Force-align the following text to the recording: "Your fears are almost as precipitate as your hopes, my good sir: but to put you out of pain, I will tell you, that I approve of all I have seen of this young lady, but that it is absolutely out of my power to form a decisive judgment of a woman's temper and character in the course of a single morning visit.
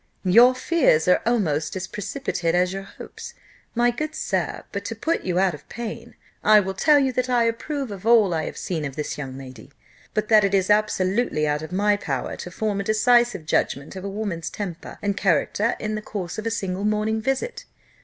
"Your 0.25 0.55
fears 0.55 1.07
are 1.07 1.21
almost 1.27 1.75
as 1.75 1.85
precipitate 1.85 2.55
as 2.55 2.73
your 2.73 2.81
hopes, 2.81 3.35
my 3.75 3.91
good 3.91 4.15
sir: 4.15 4.63
but 4.71 4.83
to 4.85 4.95
put 4.95 5.21
you 5.21 5.37
out 5.37 5.53
of 5.53 5.69
pain, 5.69 6.15
I 6.43 6.59
will 6.59 6.73
tell 6.73 6.97
you, 6.97 7.13
that 7.13 7.29
I 7.29 7.43
approve 7.43 7.91
of 7.91 8.03
all 8.03 8.33
I 8.33 8.45
have 8.45 8.57
seen 8.57 8.83
of 8.83 8.95
this 8.95 9.19
young 9.19 9.37
lady, 9.37 9.69
but 10.15 10.27
that 10.29 10.43
it 10.43 10.55
is 10.55 10.71
absolutely 10.71 11.47
out 11.47 11.61
of 11.61 11.71
my 11.71 11.97
power 11.97 12.35
to 12.37 12.49
form 12.49 12.79
a 12.79 12.83
decisive 12.83 13.45
judgment 13.45 13.95
of 13.95 14.03
a 14.03 14.09
woman's 14.09 14.49
temper 14.49 14.97
and 15.03 15.15
character 15.15 15.75
in 15.77 15.93
the 15.93 16.01
course 16.01 16.39
of 16.39 16.47
a 16.47 16.49
single 16.49 16.83
morning 16.83 17.21
visit. 17.21 17.65